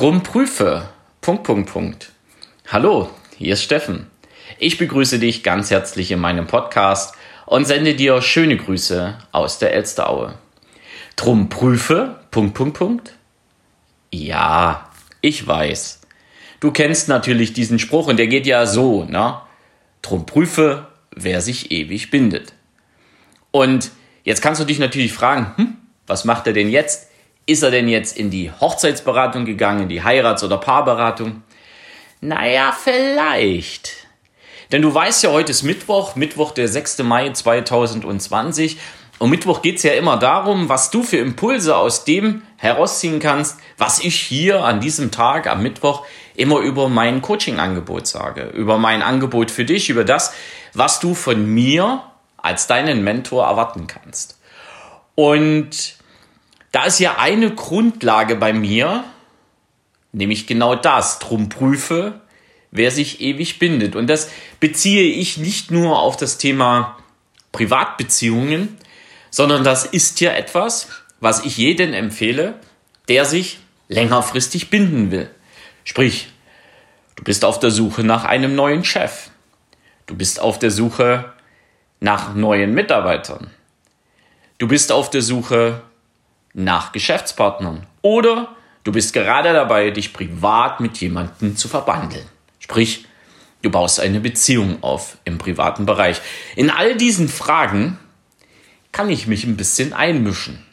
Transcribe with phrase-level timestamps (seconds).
[0.00, 0.88] Drum prüfe.
[1.20, 2.12] Punkt, Punkt, Punkt.
[2.68, 4.06] Hallo, hier ist Steffen.
[4.58, 9.74] Ich begrüße dich ganz herzlich in meinem Podcast und sende dir schöne Grüße aus der
[9.74, 10.38] Elsteraue.
[11.16, 12.18] Drum prüfe.
[12.30, 13.12] Punkt, Punkt, Punkt.
[14.10, 14.88] Ja,
[15.20, 16.00] ich weiß.
[16.60, 19.38] Du kennst natürlich diesen Spruch und der geht ja so, ne?
[20.00, 22.54] Drum prüfe, wer sich ewig bindet.
[23.50, 23.90] Und
[24.24, 25.76] jetzt kannst du dich natürlich fragen, hm,
[26.06, 27.09] was macht er denn jetzt?
[27.46, 31.42] Ist er denn jetzt in die Hochzeitsberatung gegangen, in die Heirats- oder Paarberatung?
[32.20, 34.06] Naja, vielleicht.
[34.72, 36.98] Denn du weißt ja, heute ist Mittwoch, Mittwoch der 6.
[36.98, 38.78] Mai 2020.
[39.18, 43.58] Und Mittwoch geht es ja immer darum, was du für Impulse aus dem herausziehen kannst,
[43.76, 48.44] was ich hier an diesem Tag, am Mittwoch, immer über mein Coaching-Angebot sage.
[48.44, 50.32] Über mein Angebot für dich, über das,
[50.72, 52.02] was du von mir
[52.38, 54.38] als deinen Mentor erwarten kannst.
[55.16, 55.96] Und
[56.72, 59.04] da ist ja eine Grundlage bei mir,
[60.12, 62.20] nämlich genau das, drum prüfe,
[62.70, 63.96] wer sich ewig bindet.
[63.96, 66.98] Und das beziehe ich nicht nur auf das Thema
[67.52, 68.76] Privatbeziehungen,
[69.30, 70.88] sondern das ist ja etwas,
[71.20, 72.54] was ich jedem empfehle,
[73.08, 75.30] der sich längerfristig binden will.
[75.84, 76.28] Sprich,
[77.16, 79.30] du bist auf der Suche nach einem neuen Chef.
[80.06, 81.32] Du bist auf der Suche
[81.98, 83.50] nach neuen Mitarbeitern.
[84.58, 85.82] Du bist auf der Suche
[86.52, 87.86] nach Geschäftspartnern.
[88.02, 92.26] Oder du bist gerade dabei, dich privat mit jemandem zu verbandeln.
[92.58, 93.06] Sprich,
[93.62, 96.20] du baust eine Beziehung auf im privaten Bereich.
[96.56, 97.98] In all diesen Fragen
[98.92, 100.64] kann ich mich ein bisschen einmischen.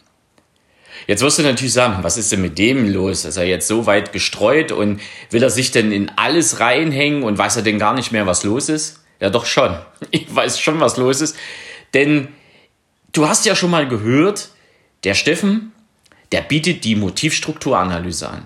[1.06, 3.24] Jetzt wirst du natürlich sagen, was ist denn mit dem los?
[3.24, 7.38] Ist er jetzt so weit gestreut und will er sich denn in alles reinhängen und
[7.38, 9.04] weiß er denn gar nicht mehr, was los ist?
[9.20, 9.78] Ja, doch schon.
[10.12, 11.36] Ich weiß schon, was los ist.
[11.94, 12.30] Denn
[13.14, 14.50] du hast ja schon mal gehört,
[15.04, 15.72] der Steffen,
[16.32, 18.46] der bietet die Motivstrukturanalyse an.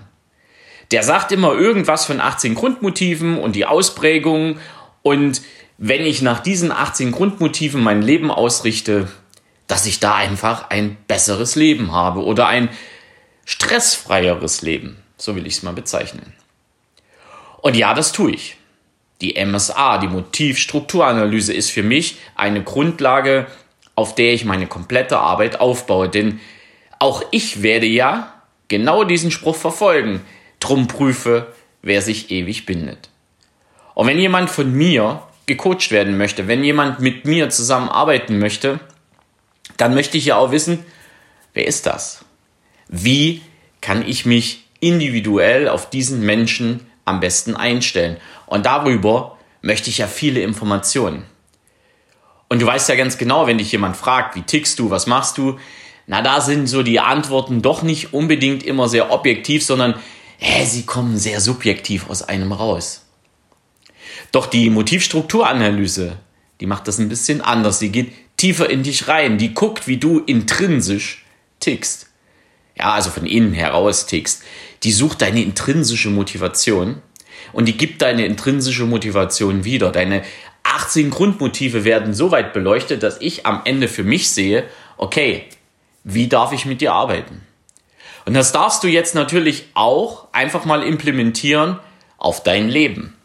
[0.90, 4.58] Der sagt immer irgendwas von 18 Grundmotiven und die Ausprägung.
[5.02, 5.42] Und
[5.78, 9.08] wenn ich nach diesen 18 Grundmotiven mein Leben ausrichte,
[9.66, 12.68] dass ich da einfach ein besseres Leben habe oder ein
[13.46, 14.98] stressfreieres Leben.
[15.16, 16.34] So will ich es mal bezeichnen.
[17.62, 18.56] Und ja, das tue ich.
[19.20, 23.46] Die MSA, die Motivstrukturanalyse, ist für mich eine Grundlage,
[23.94, 26.08] auf der ich meine komplette Arbeit aufbaue.
[26.08, 26.40] Denn
[26.98, 28.34] auch ich werde ja
[28.68, 30.20] genau diesen Spruch verfolgen.
[30.60, 33.10] Drum prüfe, wer sich ewig bindet.
[33.94, 38.80] Und wenn jemand von mir gecoacht werden möchte, wenn jemand mit mir zusammenarbeiten möchte,
[39.76, 40.84] dann möchte ich ja auch wissen,
[41.52, 42.24] wer ist das?
[42.88, 43.42] Wie
[43.80, 48.16] kann ich mich individuell auf diesen Menschen am besten einstellen?
[48.46, 51.24] Und darüber möchte ich ja viele Informationen.
[52.52, 55.38] Und du weißt ja ganz genau, wenn dich jemand fragt, wie tickst du, was machst
[55.38, 55.58] du,
[56.06, 59.94] na, da sind so die Antworten doch nicht unbedingt immer sehr objektiv, sondern
[60.38, 63.06] äh, sie kommen sehr subjektiv aus einem raus.
[64.32, 66.18] Doch die Motivstrukturanalyse,
[66.60, 67.78] die macht das ein bisschen anders.
[67.78, 69.38] Sie geht tiefer in dich rein.
[69.38, 71.24] Die guckt, wie du intrinsisch
[71.58, 72.10] tickst.
[72.78, 74.42] Ja, also von innen heraus tickst.
[74.82, 77.00] Die sucht deine intrinsische Motivation
[77.54, 79.90] und die gibt deine intrinsische Motivation wieder.
[79.90, 80.22] Deine
[80.64, 84.64] 18 Grundmotive werden so weit beleuchtet, dass ich am Ende für mich sehe,
[84.96, 85.44] okay,
[86.04, 87.42] wie darf ich mit dir arbeiten?
[88.24, 91.78] Und das darfst du jetzt natürlich auch einfach mal implementieren
[92.18, 93.16] auf dein Leben.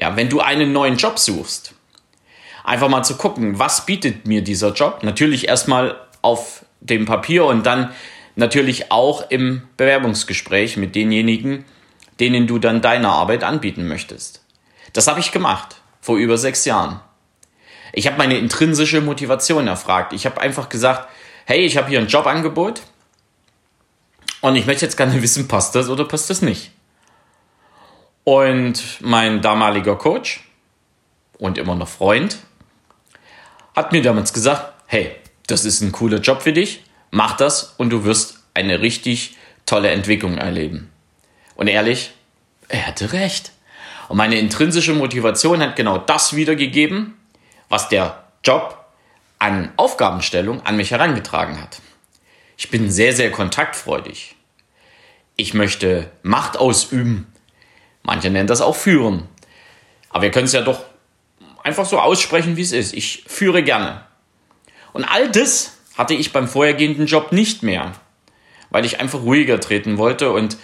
[0.00, 1.74] Ja, wenn du einen neuen Job suchst,
[2.64, 5.02] einfach mal zu gucken, was bietet mir dieser Job?
[5.02, 7.92] Natürlich erstmal auf dem Papier und dann
[8.36, 11.64] natürlich auch im Bewerbungsgespräch mit denjenigen,
[12.20, 14.42] denen du dann deine Arbeit anbieten möchtest.
[14.92, 17.00] Das habe ich gemacht vor über sechs Jahren.
[17.92, 20.12] Ich habe meine intrinsische Motivation erfragt.
[20.12, 21.08] Ich habe einfach gesagt,
[21.46, 22.82] hey, ich habe hier ein Jobangebot
[24.40, 26.70] und ich möchte jetzt gerne wissen, passt das oder passt das nicht.
[28.24, 30.44] Und mein damaliger Coach
[31.38, 32.38] und immer noch Freund
[33.74, 35.14] hat mir damals gesagt, hey,
[35.46, 39.90] das ist ein cooler Job für dich, mach das und du wirst eine richtig tolle
[39.90, 40.90] Entwicklung erleben.
[41.54, 42.12] Und ehrlich,
[42.68, 43.52] er hatte recht.
[44.08, 47.14] Und meine intrinsische Motivation hat genau das wiedergegeben,
[47.68, 48.84] was der Job
[49.38, 51.80] an Aufgabenstellung an mich herangetragen hat.
[52.56, 54.34] Ich bin sehr, sehr kontaktfreudig.
[55.36, 57.26] Ich möchte Macht ausüben.
[58.02, 59.28] Manche nennen das auch führen.
[60.10, 60.84] Aber wir können es ja doch
[61.62, 62.94] einfach so aussprechen, wie es ist.
[62.94, 64.02] Ich führe gerne.
[64.92, 67.92] Und all das hatte ich beim vorhergehenden Job nicht mehr,
[68.70, 70.56] weil ich einfach ruhiger treten wollte und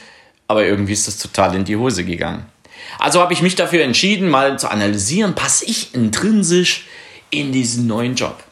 [0.49, 2.47] aber irgendwie ist das total in die Hose gegangen.
[2.99, 6.87] Also habe ich mich dafür entschieden, mal zu analysieren, passe ich intrinsisch
[7.31, 8.43] in diesen neuen Job.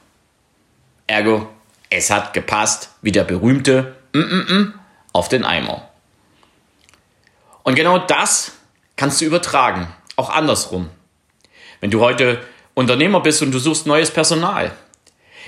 [1.07, 1.49] Ergo,
[1.91, 4.73] es hat gepasst, wie der berühmte mm -mm -mm
[5.13, 5.89] auf den Eimer.
[7.63, 8.53] Und genau das
[8.97, 10.89] kannst du übertragen, auch andersrum.
[11.81, 12.41] Wenn du heute
[12.75, 14.73] Unternehmer bist und du suchst neues Personal,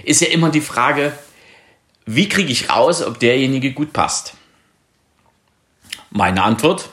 [0.04, 1.16] ist ja immer die Frage,
[2.06, 4.34] wie kriege ich raus, ob derjenige gut passt?
[6.10, 6.90] Meine Antwort,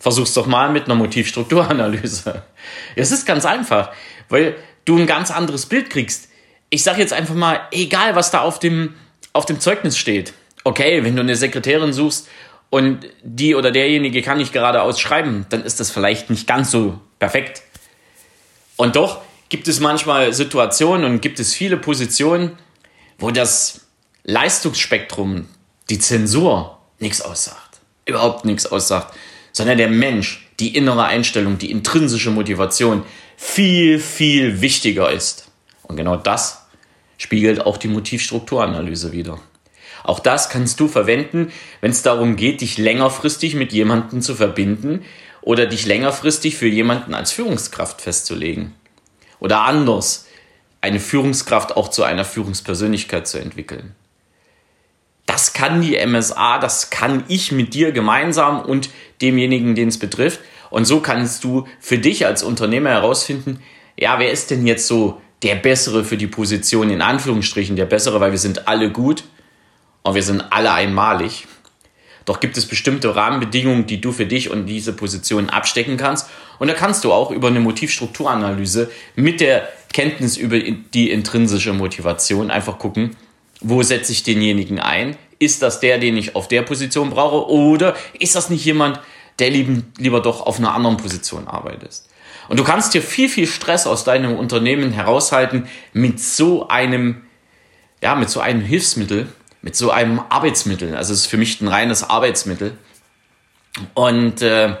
[0.00, 2.42] versuch's doch mal mit einer Motivstrukturanalyse.
[2.96, 3.92] Es ist ganz einfach,
[4.28, 6.28] weil du ein ganz anderes Bild kriegst.
[6.70, 8.94] Ich sage jetzt einfach mal, egal was da auf dem,
[9.32, 10.32] auf dem Zeugnis steht.
[10.64, 12.28] Okay, wenn du eine Sekretärin suchst
[12.70, 17.00] und die oder derjenige kann nicht geradeaus schreiben, dann ist das vielleicht nicht ganz so
[17.18, 17.62] perfekt.
[18.76, 22.58] Und doch gibt es manchmal Situationen und gibt es viele Positionen,
[23.18, 23.86] wo das
[24.24, 25.48] Leistungsspektrum,
[25.88, 27.80] die Zensur nichts aussagt.
[28.06, 29.14] Überhaupt nichts aussagt.
[29.52, 33.04] Sondern der Mensch, die innere Einstellung, die intrinsische Motivation
[33.36, 35.48] viel, viel wichtiger ist.
[35.82, 36.66] Und genau das
[37.18, 39.40] spiegelt auch die Motivstrukturanalyse wieder.
[40.02, 45.04] Auch das kannst du verwenden, wenn es darum geht, dich längerfristig mit jemandem zu verbinden
[45.42, 48.74] oder dich längerfristig für jemanden als Führungskraft festzulegen.
[49.40, 50.26] Oder anders,
[50.80, 53.94] eine Führungskraft auch zu einer Führungspersönlichkeit zu entwickeln.
[55.26, 58.90] Das kann die MSA, das kann ich mit dir gemeinsam und
[59.22, 60.40] demjenigen, den es betrifft.
[60.70, 63.60] Und so kannst du für dich als Unternehmer herausfinden,
[63.98, 68.20] ja, wer ist denn jetzt so der Bessere für die Position, in Anführungsstrichen der Bessere,
[68.20, 69.24] weil wir sind alle gut
[70.02, 71.46] und wir sind alle einmalig.
[72.24, 76.28] Doch gibt es bestimmte Rahmenbedingungen, die du für dich und diese Position abstecken kannst.
[76.58, 82.50] Und da kannst du auch über eine Motivstrukturanalyse mit der Kenntnis über die intrinsische Motivation
[82.50, 83.16] einfach gucken,
[83.60, 85.16] wo setze ich denjenigen ein?
[85.38, 87.50] Ist das der, den ich auf der Position brauche?
[87.50, 89.00] Oder ist das nicht jemand,
[89.40, 92.02] der lieben, lieber doch auf einer anderen Position arbeitet?
[92.48, 97.22] Und du kannst dir viel, viel Stress aus deinem Unternehmen heraushalten mit so einem,
[98.02, 99.28] ja, mit so einem Hilfsmittel,
[99.62, 100.96] mit so einem Arbeitsmittel.
[100.96, 102.76] Also es ist für mich ein reines Arbeitsmittel.
[103.94, 104.74] Und äh,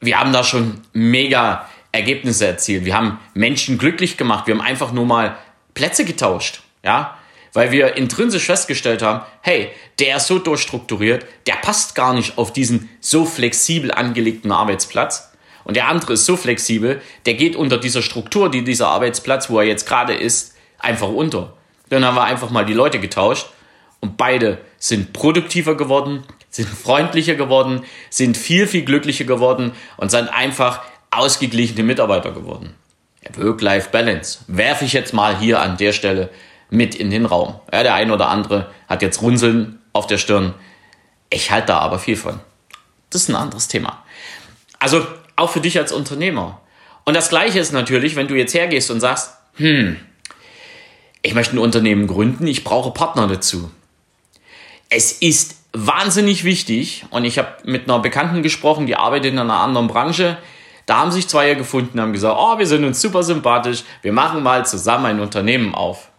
[0.00, 2.84] wir haben da schon mega Ergebnisse erzielt.
[2.84, 4.46] Wir haben Menschen glücklich gemacht.
[4.46, 5.36] Wir haben einfach nur mal
[5.74, 6.62] Plätze getauscht.
[6.82, 7.18] Ja,
[7.52, 12.52] weil wir intrinsisch festgestellt haben, hey, der ist so durchstrukturiert, der passt gar nicht auf
[12.52, 15.32] diesen so flexibel angelegten Arbeitsplatz.
[15.64, 19.58] Und der andere ist so flexibel, der geht unter dieser Struktur, die dieser Arbeitsplatz, wo
[19.58, 21.54] er jetzt gerade ist, einfach unter.
[21.88, 23.46] Dann haben wir einfach mal die Leute getauscht
[24.00, 30.28] und beide sind produktiver geworden, sind freundlicher geworden, sind viel, viel glücklicher geworden und sind
[30.28, 32.74] einfach ausgeglichene Mitarbeiter geworden.
[33.36, 36.30] Work-Life-Balance werfe ich jetzt mal hier an der Stelle
[36.70, 37.60] mit in den Raum.
[37.72, 40.54] Ja, der eine oder andere hat jetzt Runzeln auf der Stirn.
[41.28, 42.40] Ich halte da aber viel von.
[43.10, 44.04] Das ist ein anderes Thema.
[44.78, 45.06] Also
[45.36, 46.60] auch für dich als Unternehmer.
[47.04, 49.96] Und das Gleiche ist natürlich, wenn du jetzt hergehst und sagst, hm,
[51.22, 53.70] ich möchte ein Unternehmen gründen, ich brauche Partner dazu.
[54.88, 59.60] Es ist wahnsinnig wichtig, und ich habe mit einer Bekannten gesprochen, die arbeitet in einer
[59.60, 60.38] anderen Branche,
[60.86, 64.42] da haben sich zwei gefunden, haben gesagt, oh, wir sind uns super sympathisch, wir machen
[64.42, 66.09] mal zusammen ein Unternehmen auf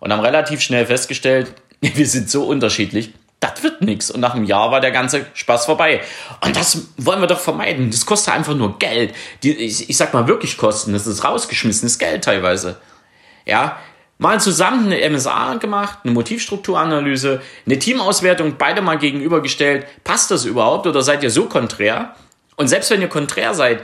[0.00, 4.10] und haben relativ schnell festgestellt, wir sind so unterschiedlich, das wird nichts.
[4.10, 6.02] Und nach einem Jahr war der ganze Spaß vorbei.
[6.44, 7.90] Und das wollen wir doch vermeiden.
[7.90, 9.14] Das kostet einfach nur Geld.
[9.42, 10.92] Die, ich, ich sag mal wirklich Kosten.
[10.92, 12.76] Das ist rausgeschmissenes Geld teilweise.
[13.46, 13.78] Ja,
[14.18, 19.86] mal zusammen eine MSA gemacht, eine Motivstrukturanalyse, eine Teamauswertung, beide mal gegenübergestellt.
[20.04, 22.14] Passt das überhaupt oder seid ihr so konträr?
[22.56, 23.80] Und selbst wenn ihr konträr seid,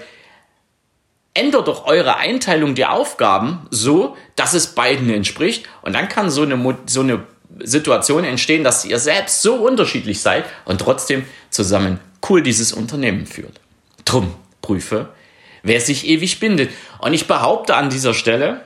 [1.37, 5.67] ändert doch eure Einteilung der Aufgaben so, dass es beiden entspricht.
[5.83, 7.25] Und dann kann so eine, so eine
[7.61, 13.61] Situation entstehen, dass ihr selbst so unterschiedlich seid und trotzdem zusammen cool dieses Unternehmen führt.
[14.05, 15.09] Drum prüfe,
[15.63, 16.71] wer sich ewig bindet.
[16.99, 18.63] Und ich behaupte an dieser Stelle,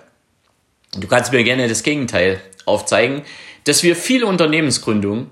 [0.96, 3.22] du kannst mir gerne das Gegenteil aufzeigen,
[3.64, 5.30] dass wir viele Unternehmensgründungen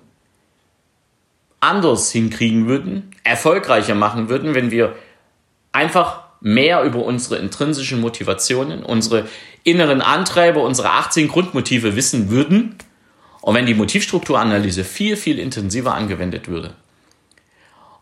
[1.60, 4.94] anders hinkriegen würden, erfolgreicher machen würden, wenn wir
[5.72, 9.28] einfach mehr über unsere intrinsischen Motivationen, unsere
[9.64, 12.76] inneren Antreiber, unsere 18 Grundmotive wissen würden
[13.40, 16.74] und wenn die Motivstrukturanalyse viel, viel intensiver angewendet würde.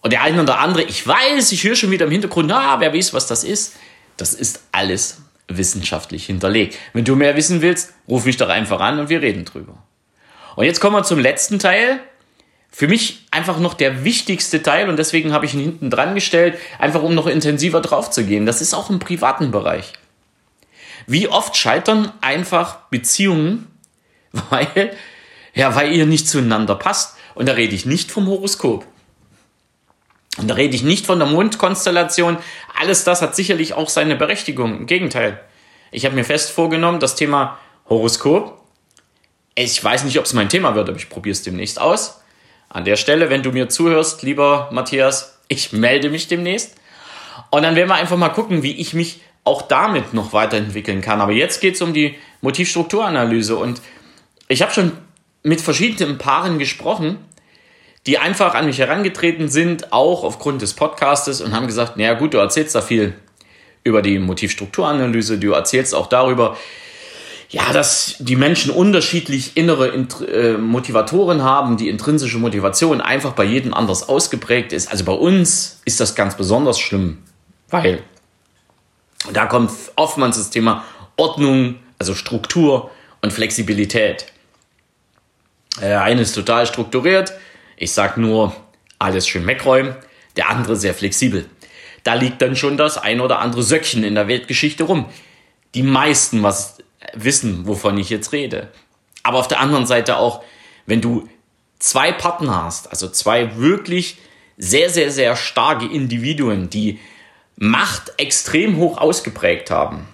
[0.03, 2.95] Und der eine oder andere, ich weiß, ich höre schon wieder im Hintergrund, na, wer
[2.95, 3.75] weiß, was das ist.
[4.17, 6.77] Das ist alles wissenschaftlich hinterlegt.
[6.93, 9.79] Wenn du mehr wissen willst, ruf mich doch einfach an und wir reden drüber.
[10.57, 12.01] Und jetzt kommen wir zum letzten Teil,
[12.77, 16.59] für mich einfach noch der wichtigste Teil und deswegen habe ich ihn hinten dran gestellt,
[16.79, 18.45] einfach um noch intensiver drauf zu gehen.
[18.45, 19.95] Das ist auch im privaten Bereich.
[21.07, 23.67] Wie oft scheitern einfach Beziehungen,
[24.51, 24.95] weil,
[25.55, 27.17] ja, weil ihr nicht zueinander passt.
[27.35, 28.85] Und da rede ich nicht vom Horoskop.
[30.37, 32.37] Und da rede ich nicht von der Mondkonstellation.
[32.79, 34.81] Alles das hat sicherlich auch seine Berechtigung.
[34.81, 35.41] Im Gegenteil.
[35.93, 38.61] Ich habe mir fest vorgenommen, das Thema Horoskop,
[39.55, 42.21] ich weiß nicht, ob es mein Thema wird, aber ich probiere es demnächst aus
[42.69, 46.75] an der Stelle, wenn du mir zuhörst, lieber Matthias, Ich melde mich demnächst.
[47.51, 51.21] Und dann werden wir einfach mal gucken, wie ich mich auch damit noch weiterentwickeln kann.
[51.21, 53.57] Aber jetzt geht es um die Motivstrukturanalyse.
[53.57, 53.81] Und
[54.49, 54.93] ich habe schon
[55.45, 57.19] mit verschiedenen Paaren gesprochen,
[58.07, 62.35] die einfach an mich herangetreten sind, auch aufgrund des Podcastes und haben gesagt, naja gut,
[62.35, 63.15] du erzählst da viel
[63.85, 66.57] über die Motivstrukturanalyse, du erzählst auch darüber,
[67.51, 73.73] ja, dass die Menschen unterschiedlich innere äh, Motivatoren haben, die intrinsische Motivation einfach bei jedem
[73.73, 74.91] anders ausgeprägt ist.
[74.91, 77.19] Also bei uns ist das ganz besonders schlimm,
[77.69, 78.03] weil
[79.33, 80.85] da kommt oftmals das Thema
[81.17, 82.91] Ordnung, also Struktur
[83.23, 84.27] und Flexibilität.
[85.81, 87.33] Der äh, eine ist total strukturiert,
[87.77, 88.55] ich sag nur,
[88.99, 89.95] alles schön wegräumen,
[90.37, 91.47] der andere sehr flexibel.
[92.03, 95.07] Da liegt dann schon das ein oder andere Söckchen in der Weltgeschichte rum.
[95.75, 96.76] Die meisten was
[97.15, 98.69] wissen, wovon ich jetzt rede.
[99.23, 100.43] Aber auf der anderen Seite auch,
[100.87, 101.29] wenn du
[101.79, 104.19] zwei Partner hast, also zwei wirklich
[104.57, 106.99] sehr, sehr, sehr starke Individuen, die
[107.59, 110.07] Macht extrem hoch ausgeprägt haben.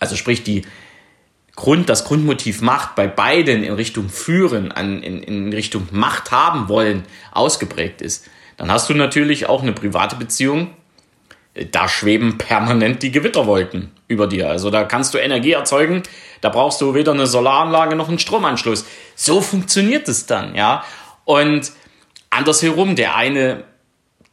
[0.00, 0.62] Also sprich, die
[1.54, 6.68] Grund, das Grundmotiv Macht bei beiden in Richtung Führen, an, in, in Richtung Macht haben
[6.68, 10.70] wollen, ausgeprägt ist, dann hast du natürlich auch eine private Beziehung.
[11.70, 14.50] Da schweben permanent die Gewitterwolken über dir.
[14.50, 16.02] Also da kannst du Energie erzeugen.
[16.40, 18.84] Da brauchst du weder eine Solaranlage noch einen Stromanschluss.
[19.14, 20.84] So funktioniert es dann, ja.
[21.24, 21.72] Und
[22.30, 23.64] andersherum, der eine,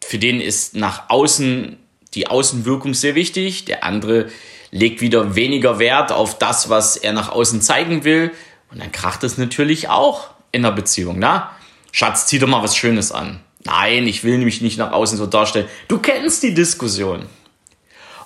[0.04, 1.78] für den ist nach außen
[2.14, 3.66] die Außenwirkung sehr wichtig.
[3.66, 4.30] Der andere
[4.72, 8.32] legt wieder weniger Wert auf das, was er nach außen zeigen will.
[8.72, 11.52] Und dann kracht es natürlich auch in der Beziehung, na?
[11.92, 13.42] Schatz, zieh doch mal was Schönes an.
[13.66, 15.68] Nein, ich will mich nicht nach außen so darstellen.
[15.88, 17.26] Du kennst die Diskussion.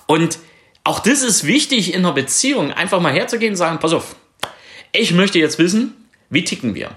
[0.06, 0.38] Und
[0.84, 4.16] auch das ist wichtig in einer Beziehung, einfach mal herzugehen und sagen, pass auf,
[4.92, 5.94] ich möchte jetzt wissen,
[6.30, 6.90] wie ticken wir?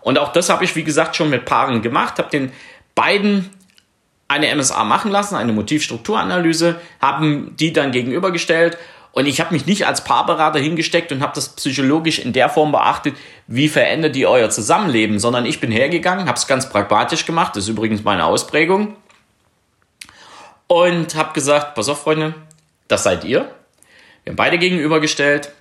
[0.00, 2.52] Und auch das habe ich, wie gesagt, schon mit Paaren gemacht, habe den
[2.94, 3.50] beiden
[4.28, 8.78] eine MSA machen lassen, eine Motivstrukturanalyse, haben die dann gegenübergestellt
[9.14, 12.72] und ich habe mich nicht als Paarberater hingesteckt und habe das psychologisch in der Form
[12.72, 13.14] beachtet,
[13.46, 17.64] wie verändert ihr euer Zusammenleben, sondern ich bin hergegangen, habe es ganz pragmatisch gemacht, das
[17.64, 18.96] ist übrigens meine Ausprägung
[20.66, 22.34] und habe gesagt, pass auf Freunde,
[22.88, 23.50] das seid ihr.
[24.24, 25.52] Wir haben beide gegenübergestellt.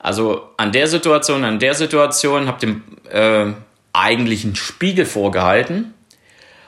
[0.00, 3.52] Also an der Situation, an der Situation habt ihr äh,
[3.92, 5.94] eigentlich einen Spiegel vorgehalten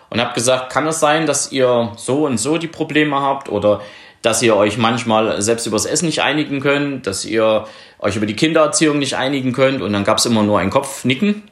[0.09, 3.83] und habe gesagt, kann es sein, dass ihr so und so die Probleme habt oder
[4.27, 7.69] dass ihr euch manchmal selbst übers Essen nicht einigen könnt, dass ihr
[8.01, 11.45] euch über die Kindererziehung nicht einigen könnt und dann gab es immer nur ein Kopfnicken.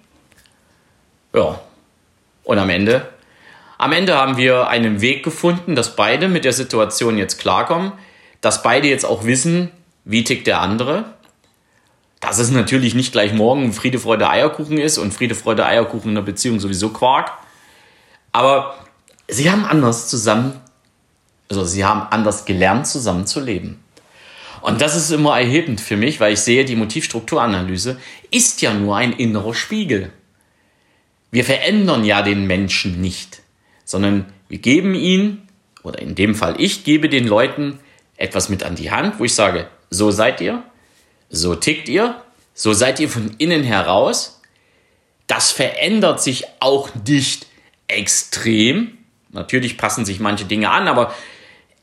[1.33, 1.61] Ja.
[2.43, 3.07] Und am Ende,
[3.79, 7.93] am Ende haben wir einen Weg gefunden, dass beide mit der Situation jetzt klarkommen,
[8.41, 9.71] dass beide jetzt auch wissen,
[10.05, 11.05] wie tickt der andere.
[12.19, 16.15] Dass es natürlich nicht gleich morgen Friede, Freude, Eierkuchen ist und Friede, Freude, Eierkuchen in
[16.17, 17.31] der Beziehung sowieso Quark.
[18.33, 18.75] Aber
[19.29, 20.61] sie haben anders zusammen,
[21.49, 23.81] also sie haben anders gelernt, zusammen zu leben.
[24.61, 27.99] Und das ist immer erhebend für mich, weil ich sehe, die Motivstrukturanalyse
[28.31, 30.11] ist ja nur ein innerer Spiegel.
[31.31, 33.43] Wir verändern ja den Menschen nicht,
[33.85, 35.43] sondern wir geben ihn,
[35.83, 37.79] oder in dem Fall ich gebe den Leuten
[38.17, 40.63] etwas mit an die Hand, wo ich sage, so seid ihr,
[41.29, 42.23] so tickt ihr,
[42.55, 44.41] so seid ihr von innen heraus.
[45.27, 47.47] Das verändert sich auch nicht
[47.89, 48.97] extrem.
[49.31, 51.13] Natürlich passen sich manche Dinge an, aber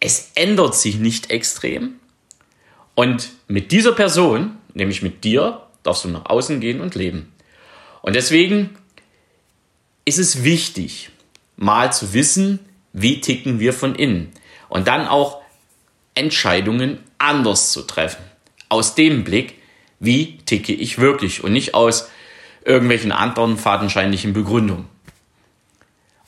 [0.01, 1.93] es ändert sich nicht extrem.
[2.95, 7.31] Und mit dieser Person, nämlich mit dir, darfst du nach außen gehen und leben.
[8.01, 8.71] Und deswegen
[10.03, 11.11] ist es wichtig,
[11.55, 12.59] mal zu wissen,
[12.91, 14.31] wie ticken wir von innen.
[14.67, 15.41] Und dann auch
[16.15, 18.23] Entscheidungen anders zu treffen.
[18.69, 19.55] Aus dem Blick,
[19.99, 22.09] wie ticke ich wirklich und nicht aus
[22.65, 24.87] irgendwelchen anderen fadenscheinlichen Begründungen.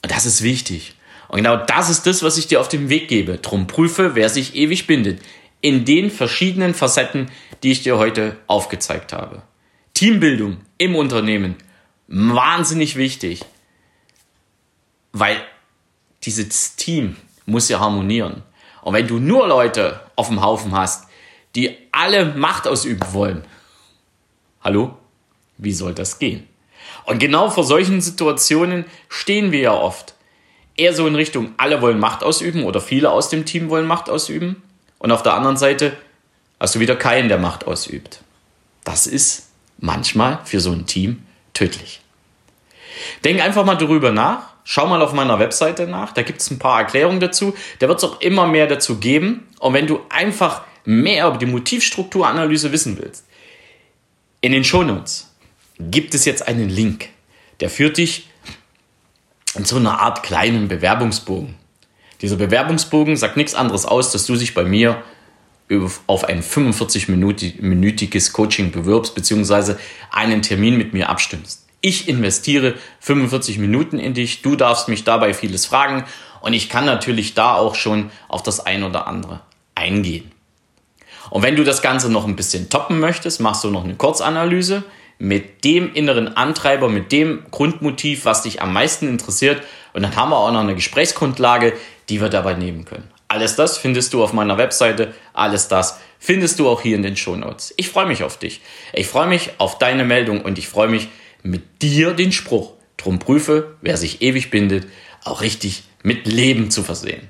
[0.02, 0.96] Und das ist wichtig.
[1.34, 3.40] Und genau das ist das, was ich dir auf den Weg gebe.
[3.40, 5.20] Drum prüfe, wer sich ewig bindet.
[5.62, 7.32] In den verschiedenen Facetten,
[7.64, 9.42] die ich dir heute aufgezeigt habe.
[9.96, 11.56] Teambildung im Unternehmen.
[12.08, 13.44] Wahnsinnig wichtig.
[15.12, 15.38] Weil
[16.22, 17.16] dieses Team
[17.48, 18.44] muss ja harmonieren.
[18.84, 21.08] Und wenn du nur Leute auf dem Haufen hast,
[21.56, 23.44] die alle Macht ausüben wollen,
[24.62, 24.96] hallo,
[25.58, 26.48] wie soll das gehen?
[27.06, 30.14] Und genau vor solchen Situationen stehen wir ja oft.
[30.76, 34.10] Eher so in Richtung, alle wollen Macht ausüben oder viele aus dem Team wollen Macht
[34.10, 34.64] ausüben.
[34.98, 35.98] Und auf der anderen Seite
[36.60, 38.22] hast du wieder keinen, der Macht ausübt.
[38.84, 42.02] Das ist manchmal für so ein Team tödlich.
[43.24, 44.54] Denk einfach mal darüber nach.
[44.64, 46.14] Schau mal auf meiner Webseite nach.
[46.14, 47.54] Da gibt es ein paar Erklärungen dazu.
[47.80, 49.48] Da wird es auch immer mehr dazu geben.
[49.60, 53.26] Und wenn du einfach mehr über die Motivstrukturanalyse wissen willst,
[54.42, 55.34] in den Shownotes
[55.80, 57.10] gibt es jetzt einen Link,
[57.60, 58.30] der führt dich
[59.56, 61.56] in so einer Art kleinen Bewerbungsbogen.
[62.22, 65.04] Dieser Bewerbungsbogen sagt nichts anderes aus, dass du dich bei mir
[66.08, 69.80] auf ein 45-minütiges Coaching bewirbst, beziehungsweise
[70.12, 71.68] einen Termin mit mir abstimmst.
[71.82, 76.06] Ich investiere 45 Minuten in dich, du darfst mich dabei vieles fragen
[76.42, 79.42] und ich kann natürlich da auch schon auf das ein oder andere
[79.76, 80.32] eingehen.
[81.30, 84.84] Und wenn du das Ganze noch ein bisschen toppen möchtest, machst du noch eine Kurzanalyse
[85.24, 89.64] mit dem inneren Antreiber, mit dem Grundmotiv, was dich am meisten interessiert.
[89.94, 91.72] Und dann haben wir auch noch eine Gesprächsgrundlage,
[92.10, 93.10] die wir dabei nehmen können.
[93.30, 95.14] Alles das findest du auf meiner Webseite.
[95.32, 97.74] Alles das findest du auch hier in den Show Notes.
[97.78, 98.60] Ich freue mich auf dich.
[98.92, 101.08] Ich freue mich auf deine Meldung und ich freue mich
[101.42, 102.74] mit dir den Spruch.
[102.98, 104.88] Drum prüfe, wer sich ewig bindet,
[105.24, 107.30] auch richtig mit Leben zu versehen.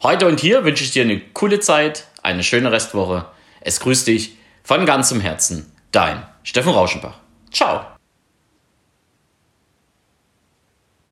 [0.00, 3.26] Heute und hier wünsche ich dir eine coole Zeit, eine schöne Restwoche.
[3.60, 7.12] Es grüßt dich von ganzem Herzen, dein Steffen Rauschenbach.
[7.52, 7.97] Ciao.